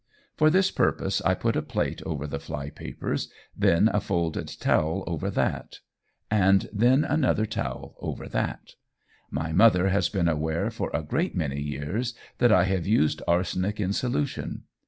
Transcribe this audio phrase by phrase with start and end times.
[0.35, 5.29] For this purpose I put a plate over the flypapers, then a folded towel over
[5.29, 5.77] that,
[6.31, 8.71] and then another towel over that.
[9.29, 13.79] My mother has been aware for a great many years that I have used arsenic
[13.79, 14.63] in solution.